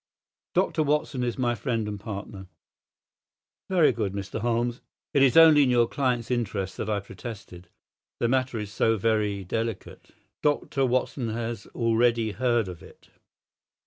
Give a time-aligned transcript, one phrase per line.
[0.55, 0.81] "Dr.
[0.81, 2.47] Watson is my friend and partner."
[3.69, 4.39] "Very good, Mr.
[4.39, 4.81] Holmes.
[5.13, 7.67] It is only in your client's interests that I protested.
[8.19, 10.09] The matter is so very delicate——"
[10.41, 10.87] "Dr.
[10.87, 13.09] Watson has already heard of it."